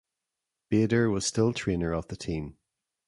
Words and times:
Bader 0.71 1.11
was 1.11 1.27
still 1.27 1.53
trainer 1.53 1.93
of 1.93 2.07
the 2.07 2.15
team. 2.15 2.57